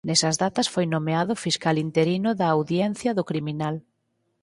Nesas 0.07 0.35
datas 0.43 0.67
foi 0.73 0.85
nomeado 0.95 1.33
Fiscal 1.45 1.75
interino 1.85 2.29
da 2.39 2.47
Audiencia 2.57 3.11
do 3.17 3.27
Criminal. 3.29 3.75